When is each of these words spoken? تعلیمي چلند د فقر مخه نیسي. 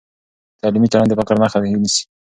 تعلیمي 0.61 0.87
چلند 0.91 1.09
د 1.11 1.13
فقر 1.19 1.35
مخه 1.43 1.57
نیسي. 1.83 2.01